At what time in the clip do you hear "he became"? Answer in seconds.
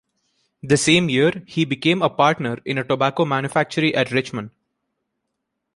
1.45-2.01